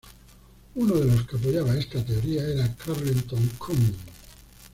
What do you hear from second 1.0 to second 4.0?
los que apoyaba esta teoría era Carleton Coon.